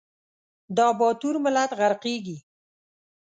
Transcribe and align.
دا 0.77 0.87
باتور 0.99 1.35
ملت 1.45 1.69
غرقیږي 1.79 2.37